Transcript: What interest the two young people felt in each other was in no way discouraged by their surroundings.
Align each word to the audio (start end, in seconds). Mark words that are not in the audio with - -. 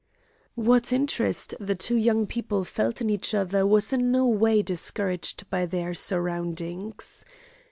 What 0.55 0.91
interest 0.91 1.53
the 1.59 1.75
two 1.75 1.95
young 1.95 2.25
people 2.25 2.63
felt 2.63 3.01
in 3.01 3.09
each 3.11 3.35
other 3.35 3.67
was 3.67 3.93
in 3.93 4.11
no 4.11 4.25
way 4.25 4.63
discouraged 4.63 5.47
by 5.51 5.67
their 5.67 5.93
surroundings. 5.93 7.23